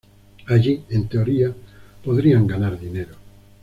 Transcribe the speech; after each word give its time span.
Allí, 0.47 0.81
en 0.89 1.07
teoría, 1.07 1.53
podrían 2.03 2.47
ganar 2.47 2.79
dinero. 2.79 3.13